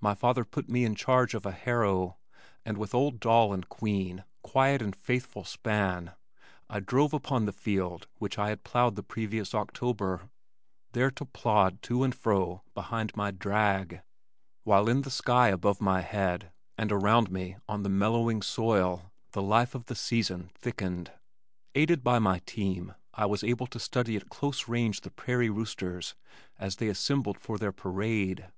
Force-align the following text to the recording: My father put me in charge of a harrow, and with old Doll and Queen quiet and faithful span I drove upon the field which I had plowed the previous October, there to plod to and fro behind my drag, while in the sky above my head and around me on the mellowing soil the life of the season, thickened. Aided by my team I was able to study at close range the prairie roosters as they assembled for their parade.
My 0.00 0.14
father 0.14 0.46
put 0.46 0.70
me 0.70 0.86
in 0.86 0.94
charge 0.94 1.34
of 1.34 1.44
a 1.44 1.52
harrow, 1.52 2.16
and 2.64 2.78
with 2.78 2.94
old 2.94 3.20
Doll 3.20 3.52
and 3.52 3.68
Queen 3.68 4.24
quiet 4.42 4.80
and 4.80 4.96
faithful 4.96 5.44
span 5.44 6.12
I 6.70 6.80
drove 6.80 7.12
upon 7.12 7.44
the 7.44 7.52
field 7.52 8.08
which 8.16 8.38
I 8.38 8.48
had 8.48 8.64
plowed 8.64 8.96
the 8.96 9.02
previous 9.02 9.54
October, 9.54 10.30
there 10.92 11.10
to 11.10 11.26
plod 11.26 11.82
to 11.82 12.04
and 12.04 12.14
fro 12.14 12.62
behind 12.72 13.14
my 13.14 13.30
drag, 13.32 14.00
while 14.64 14.88
in 14.88 15.02
the 15.02 15.10
sky 15.10 15.48
above 15.48 15.78
my 15.78 16.00
head 16.00 16.52
and 16.78 16.90
around 16.90 17.30
me 17.30 17.58
on 17.68 17.82
the 17.82 17.90
mellowing 17.90 18.40
soil 18.40 19.12
the 19.32 19.42
life 19.42 19.74
of 19.74 19.84
the 19.84 19.94
season, 19.94 20.48
thickened. 20.54 21.12
Aided 21.74 22.02
by 22.02 22.18
my 22.18 22.38
team 22.46 22.94
I 23.12 23.26
was 23.26 23.44
able 23.44 23.66
to 23.66 23.78
study 23.78 24.16
at 24.16 24.30
close 24.30 24.68
range 24.68 25.02
the 25.02 25.10
prairie 25.10 25.50
roosters 25.50 26.14
as 26.58 26.76
they 26.76 26.88
assembled 26.88 27.38
for 27.38 27.58
their 27.58 27.72
parade. 27.72 28.48